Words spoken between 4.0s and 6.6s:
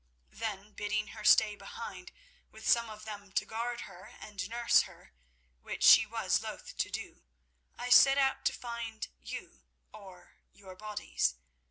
and nurse herself, which she was